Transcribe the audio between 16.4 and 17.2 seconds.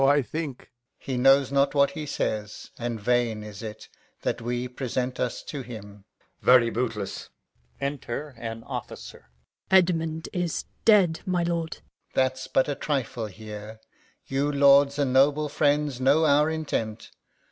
intent.